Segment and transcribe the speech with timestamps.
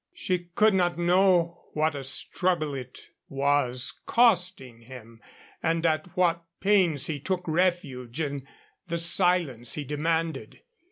[0.15, 5.21] She could not know what a struggle it was costing him
[5.61, 8.47] and at what pains he took refuge in
[8.87, 10.63] the silence he demanded.